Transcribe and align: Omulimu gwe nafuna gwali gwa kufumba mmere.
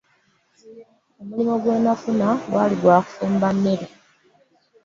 Omulimu 1.19 1.55
gwe 1.63 1.75
nafuna 1.83 2.27
gwali 2.49 2.75
gwa 2.81 2.95
kufumba 3.05 3.47
mmere. 3.55 3.87